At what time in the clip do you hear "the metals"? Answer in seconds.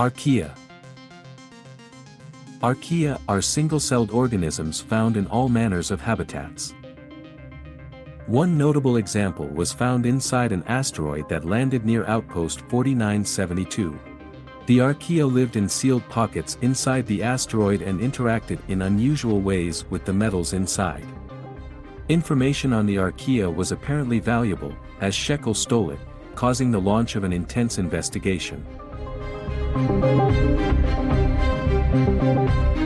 20.06-20.54